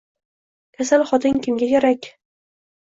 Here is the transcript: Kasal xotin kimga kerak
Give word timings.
Kasal 0.79 1.05
xotin 1.11 1.39
kimga 1.47 1.71
kerak 1.77 2.13